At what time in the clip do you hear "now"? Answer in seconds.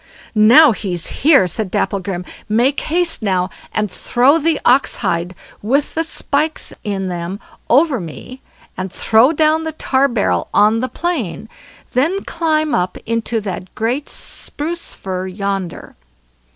0.33-0.71, 3.21-3.51